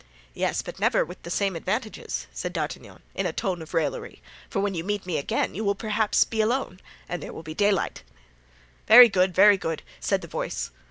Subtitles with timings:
[0.33, 4.59] "Yes, but never with the same advantages," said D'Artagnan, in a tone of raillery; "for
[4.59, 8.01] when you meet me again you will perhaps be alone and there will be daylight."
[8.87, 10.71] "Very good, very good," said the voice.